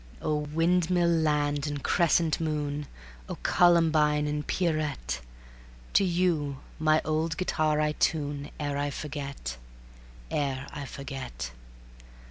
O 0.19 0.35
windmill 0.35 1.09
land 1.11 1.67
and 1.67 1.83
crescent 1.83 2.39
moon! 2.39 2.87
O 3.29 3.35
Columbine 3.43 4.25
and 4.27 4.47
Pierrette! 4.47 5.21
To 5.93 6.03
you 6.03 6.57
my 6.79 7.03
old 7.05 7.37
guitar 7.37 7.79
I 7.79 7.91
tune 7.91 8.49
Ere 8.59 8.79
I 8.79 8.89
forget, 8.89 9.57
ere 10.31 10.65
I 10.71 10.85
forget. 10.85 11.51